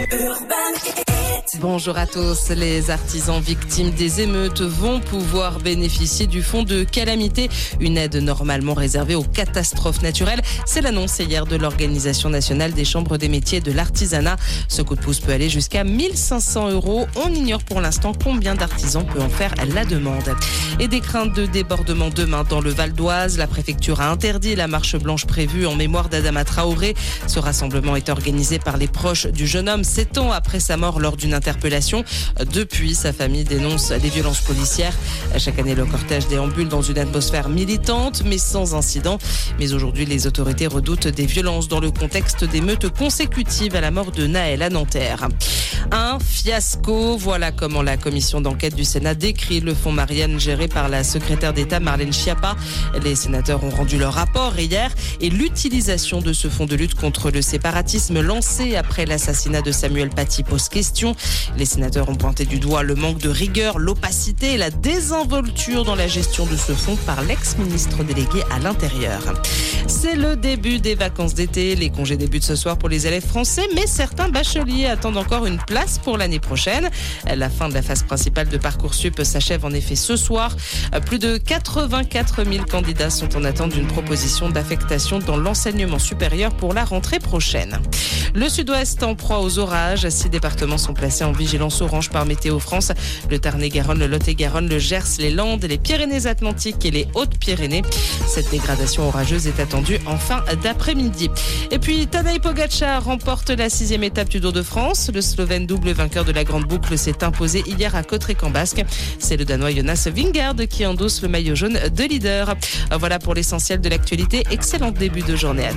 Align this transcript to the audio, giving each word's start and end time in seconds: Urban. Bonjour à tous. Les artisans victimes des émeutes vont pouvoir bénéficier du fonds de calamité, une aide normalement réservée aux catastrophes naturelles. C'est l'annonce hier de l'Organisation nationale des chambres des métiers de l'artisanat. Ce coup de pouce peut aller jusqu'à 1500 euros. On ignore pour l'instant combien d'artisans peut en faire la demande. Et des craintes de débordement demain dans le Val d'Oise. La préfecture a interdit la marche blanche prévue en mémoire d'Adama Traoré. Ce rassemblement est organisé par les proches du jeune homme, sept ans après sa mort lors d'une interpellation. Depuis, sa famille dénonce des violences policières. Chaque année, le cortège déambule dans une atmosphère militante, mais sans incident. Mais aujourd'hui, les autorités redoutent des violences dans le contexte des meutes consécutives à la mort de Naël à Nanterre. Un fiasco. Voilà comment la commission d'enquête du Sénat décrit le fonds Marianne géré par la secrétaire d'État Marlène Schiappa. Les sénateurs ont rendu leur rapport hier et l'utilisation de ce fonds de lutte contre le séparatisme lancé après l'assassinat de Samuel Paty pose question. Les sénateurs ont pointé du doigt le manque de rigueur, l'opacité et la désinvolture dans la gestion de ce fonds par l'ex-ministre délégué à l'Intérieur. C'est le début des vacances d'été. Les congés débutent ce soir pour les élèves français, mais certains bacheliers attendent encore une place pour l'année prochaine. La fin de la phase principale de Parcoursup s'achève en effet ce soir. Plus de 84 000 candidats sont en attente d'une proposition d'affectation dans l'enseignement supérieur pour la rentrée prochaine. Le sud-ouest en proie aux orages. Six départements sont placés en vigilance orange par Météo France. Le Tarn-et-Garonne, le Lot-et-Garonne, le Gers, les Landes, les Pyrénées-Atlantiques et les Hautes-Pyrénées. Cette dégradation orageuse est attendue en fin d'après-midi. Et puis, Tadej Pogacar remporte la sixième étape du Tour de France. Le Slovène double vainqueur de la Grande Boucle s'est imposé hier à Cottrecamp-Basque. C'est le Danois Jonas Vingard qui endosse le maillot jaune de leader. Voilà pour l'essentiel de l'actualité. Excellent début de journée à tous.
Urban. 0.00 1.07
Bonjour 1.60 1.98
à 1.98 2.06
tous. 2.06 2.50
Les 2.50 2.90
artisans 2.90 3.40
victimes 3.40 3.90
des 3.90 4.20
émeutes 4.20 4.60
vont 4.60 5.00
pouvoir 5.00 5.58
bénéficier 5.58 6.26
du 6.26 6.42
fonds 6.42 6.62
de 6.62 6.84
calamité, 6.84 7.48
une 7.80 7.96
aide 7.96 8.16
normalement 8.16 8.74
réservée 8.74 9.16
aux 9.16 9.24
catastrophes 9.24 10.02
naturelles. 10.02 10.40
C'est 10.66 10.80
l'annonce 10.80 11.18
hier 11.18 11.46
de 11.46 11.56
l'Organisation 11.56 12.30
nationale 12.30 12.72
des 12.72 12.84
chambres 12.84 13.16
des 13.16 13.28
métiers 13.28 13.60
de 13.60 13.72
l'artisanat. 13.72 14.36
Ce 14.68 14.82
coup 14.82 14.94
de 14.94 15.00
pouce 15.00 15.20
peut 15.20 15.32
aller 15.32 15.48
jusqu'à 15.48 15.84
1500 15.84 16.70
euros. 16.70 17.06
On 17.16 17.34
ignore 17.34 17.64
pour 17.64 17.80
l'instant 17.80 18.12
combien 18.22 18.54
d'artisans 18.54 19.04
peut 19.04 19.20
en 19.20 19.28
faire 19.28 19.54
la 19.74 19.84
demande. 19.84 20.36
Et 20.78 20.88
des 20.88 21.00
craintes 21.00 21.34
de 21.34 21.46
débordement 21.46 22.10
demain 22.10 22.44
dans 22.48 22.60
le 22.60 22.70
Val 22.70 22.92
d'Oise. 22.92 23.36
La 23.36 23.46
préfecture 23.46 24.00
a 24.00 24.10
interdit 24.10 24.54
la 24.54 24.68
marche 24.68 24.96
blanche 24.96 25.26
prévue 25.26 25.66
en 25.66 25.74
mémoire 25.74 26.08
d'Adama 26.08 26.44
Traoré. 26.44 26.94
Ce 27.26 27.38
rassemblement 27.38 27.96
est 27.96 28.08
organisé 28.08 28.58
par 28.58 28.76
les 28.76 28.88
proches 28.88 29.26
du 29.26 29.46
jeune 29.46 29.68
homme, 29.68 29.82
sept 29.82 30.18
ans 30.18 30.30
après 30.30 30.60
sa 30.60 30.76
mort 30.76 31.00
lors 31.00 31.16
d'une 31.18 31.34
interpellation. 31.34 32.04
Depuis, 32.52 32.94
sa 32.94 33.12
famille 33.12 33.44
dénonce 33.44 33.90
des 33.90 34.08
violences 34.08 34.40
policières. 34.40 34.94
Chaque 35.36 35.58
année, 35.58 35.74
le 35.74 35.84
cortège 35.84 36.26
déambule 36.28 36.68
dans 36.68 36.82
une 36.82 36.98
atmosphère 36.98 37.48
militante, 37.48 38.22
mais 38.24 38.38
sans 38.38 38.74
incident. 38.74 39.18
Mais 39.58 39.74
aujourd'hui, 39.74 40.06
les 40.06 40.26
autorités 40.26 40.66
redoutent 40.66 41.08
des 41.08 41.26
violences 41.26 41.68
dans 41.68 41.80
le 41.80 41.90
contexte 41.90 42.44
des 42.44 42.60
meutes 42.60 42.88
consécutives 42.88 43.76
à 43.76 43.80
la 43.80 43.90
mort 43.90 44.12
de 44.12 44.26
Naël 44.26 44.62
à 44.62 44.70
Nanterre. 44.70 45.28
Un 45.90 46.18
fiasco. 46.18 47.16
Voilà 47.16 47.50
comment 47.50 47.82
la 47.82 47.96
commission 47.96 48.40
d'enquête 48.40 48.74
du 48.74 48.84
Sénat 48.84 49.14
décrit 49.14 49.60
le 49.60 49.74
fonds 49.74 49.92
Marianne 49.92 50.38
géré 50.38 50.68
par 50.68 50.88
la 50.88 51.02
secrétaire 51.02 51.54
d'État 51.54 51.80
Marlène 51.80 52.12
Schiappa. 52.12 52.56
Les 53.02 53.14
sénateurs 53.14 53.64
ont 53.64 53.70
rendu 53.70 53.98
leur 53.98 54.12
rapport 54.12 54.58
hier 54.58 54.90
et 55.20 55.30
l'utilisation 55.30 56.20
de 56.20 56.32
ce 56.32 56.48
fonds 56.48 56.66
de 56.66 56.76
lutte 56.76 56.94
contre 56.94 57.30
le 57.30 57.40
séparatisme 57.40 58.20
lancé 58.20 58.76
après 58.76 59.06
l'assassinat 59.06 59.62
de 59.62 59.72
Samuel 59.72 60.10
Paty 60.10 60.42
pose 60.42 60.68
question. 60.68 61.16
Les 61.56 61.64
sénateurs 61.64 62.08
ont 62.10 62.16
pointé 62.16 62.44
du 62.44 62.58
doigt 62.58 62.82
le 62.82 62.94
manque 62.94 63.18
de 63.18 63.30
rigueur, 63.30 63.78
l'opacité 63.78 64.54
et 64.54 64.58
la 64.58 64.70
désinvolture 64.70 65.84
dans 65.84 65.96
la 65.96 66.06
gestion 66.06 66.44
de 66.44 66.56
ce 66.56 66.72
fonds 66.72 66.96
par 67.06 67.22
l'ex-ministre 67.22 68.04
délégué 68.04 68.42
à 68.50 68.58
l'Intérieur. 68.58 69.22
C'est 69.86 70.16
le 70.16 70.36
début 70.36 70.80
des 70.80 70.94
vacances 70.94 71.34
d'été. 71.34 71.74
Les 71.76 71.88
congés 71.88 72.18
débutent 72.18 72.44
ce 72.44 72.56
soir 72.56 72.76
pour 72.76 72.90
les 72.90 73.06
élèves 73.06 73.26
français, 73.26 73.66
mais 73.74 73.86
certains 73.86 74.28
bacheliers 74.28 74.86
attendent 74.86 75.16
encore 75.16 75.46
une 75.46 75.58
place 75.58 75.77
pour 76.02 76.18
l'année 76.18 76.40
prochaine. 76.40 76.90
La 77.32 77.48
fin 77.48 77.68
de 77.68 77.74
la 77.74 77.82
phase 77.82 78.02
principale 78.02 78.48
de 78.48 78.56
Parcoursup 78.56 79.22
s'achève 79.22 79.64
en 79.64 79.70
effet 79.70 79.94
ce 79.94 80.16
soir. 80.16 80.56
Plus 81.06 81.18
de 81.18 81.36
84 81.36 82.44
000 82.44 82.64
candidats 82.64 83.10
sont 83.10 83.36
en 83.36 83.44
attente 83.44 83.72
d'une 83.72 83.86
proposition 83.86 84.48
d'affectation 84.48 85.20
dans 85.20 85.36
l'enseignement 85.36 85.98
supérieur 85.98 86.52
pour 86.52 86.74
la 86.74 86.84
rentrée 86.84 87.20
prochaine. 87.20 87.78
Le 88.34 88.48
sud-ouest 88.48 89.02
en 89.02 89.14
proie 89.14 89.40
aux 89.40 89.58
orages. 89.58 90.08
Six 90.08 90.28
départements 90.28 90.78
sont 90.78 90.94
placés 90.94 91.24
en 91.24 91.32
vigilance 91.32 91.80
orange 91.80 92.10
par 92.10 92.26
Météo 92.26 92.58
France. 92.58 92.92
Le 93.30 93.38
Tarn-et-Garonne, 93.38 93.98
le 93.98 94.06
Lot-et-Garonne, 94.06 94.68
le 94.68 94.78
Gers, 94.78 95.18
les 95.18 95.30
Landes, 95.30 95.64
les 95.64 95.78
Pyrénées-Atlantiques 95.78 96.84
et 96.84 96.90
les 96.90 97.08
Hautes-Pyrénées. 97.14 97.82
Cette 98.26 98.50
dégradation 98.50 99.08
orageuse 99.08 99.46
est 99.46 99.60
attendue 99.60 99.98
en 100.06 100.16
fin 100.16 100.44
d'après-midi. 100.62 101.30
Et 101.70 101.78
puis, 101.78 102.06
Tadej 102.06 102.40
Pogacar 102.40 103.04
remporte 103.04 103.50
la 103.50 103.68
sixième 103.68 104.04
étape 104.04 104.28
du 104.28 104.40
Tour 104.40 104.52
de 104.52 104.62
France. 104.62 105.10
Le 105.12 105.20
Slovène 105.20 105.66
double 105.66 105.90
vainqueur 105.92 106.24
de 106.24 106.32
la 106.32 106.44
Grande 106.44 106.64
Boucle 106.64 106.96
s'est 106.98 107.24
imposé 107.24 107.62
hier 107.66 107.94
à 107.94 108.02
Cottrecamp-Basque. 108.02 108.84
C'est 109.18 109.36
le 109.36 109.44
Danois 109.44 109.70
Jonas 109.70 110.08
Vingard 110.14 110.54
qui 110.68 110.86
endosse 110.86 111.22
le 111.22 111.28
maillot 111.28 111.54
jaune 111.54 111.78
de 111.94 112.04
leader. 112.04 112.54
Voilà 112.98 113.18
pour 113.18 113.34
l'essentiel 113.34 113.80
de 113.80 113.88
l'actualité. 113.88 114.44
Excellent 114.50 114.90
début 114.90 115.22
de 115.22 115.36
journée 115.36 115.66
à 115.66 115.72
tous. 115.72 115.76